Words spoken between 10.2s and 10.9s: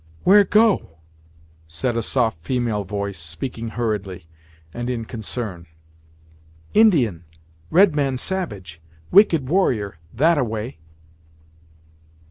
a way."